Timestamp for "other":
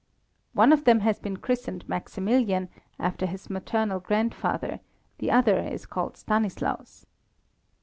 5.29-5.59